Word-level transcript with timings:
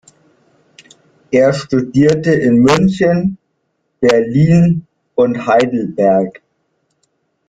Er 1.29 1.53
studierte 1.53 2.33
in 2.33 2.63
München, 2.63 3.37
Berlin 3.99 4.87
und 5.13 5.45
Heidelberg. 5.45 6.41